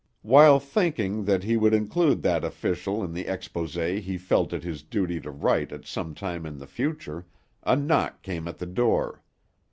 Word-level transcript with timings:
While 0.23 0.59
thinking 0.59 1.25
that 1.25 1.43
he 1.43 1.57
would 1.57 1.75
include 1.75 2.23
that 2.23 2.43
official 2.43 3.03
in 3.03 3.13
the 3.13 3.25
exposé 3.25 3.99
he 3.99 4.17
felt 4.17 4.51
it 4.51 4.63
his 4.63 4.81
duty 4.81 5.21
to 5.21 5.29
write 5.29 5.71
at 5.71 5.85
some 5.85 6.15
time 6.15 6.43
in 6.47 6.57
the 6.57 6.65
future, 6.65 7.27
a 7.61 7.75
knock 7.75 8.23
came 8.23 8.47
at 8.47 8.57
the 8.57 8.65
door. 8.65 9.21